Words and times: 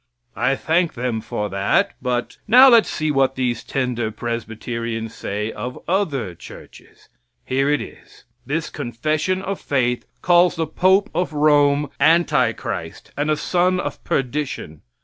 I 0.35 0.55
thank 0.55 0.95
them 0.95 1.21
for 1.21 1.47
that; 1.49 1.93
but 2.01 2.39
now 2.47 2.69
let's 2.69 2.89
see 2.89 3.11
what 3.11 3.35
these 3.35 3.63
tender 3.63 4.09
Presbyterians 4.09 5.13
say 5.13 5.51
of 5.51 5.77
other 5.87 6.33
churches. 6.33 7.07
Here 7.45 7.69
it 7.69 7.81
is: 7.83 8.23
This 8.43 8.71
confession 8.71 9.43
of 9.43 9.61
faith 9.61 10.07
calls 10.23 10.55
the 10.55 10.65
pope 10.65 11.11
of 11.13 11.33
Rome 11.33 11.91
anti 11.99 12.51
Christ 12.53 13.11
and 13.15 13.29
a 13.29 13.37
son 13.37 13.79
of 13.79 14.03
perdition. 14.03 14.81